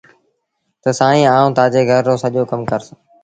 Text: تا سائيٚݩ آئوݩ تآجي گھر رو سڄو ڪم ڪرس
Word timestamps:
تا 0.81 0.89
سائيٚݩ 0.99 1.29
آئوݩ 1.33 1.55
تآجي 1.57 1.81
گھر 1.89 2.01
رو 2.09 2.15
سڄو 2.21 2.43
ڪم 2.49 2.61
ڪرس 2.69 2.87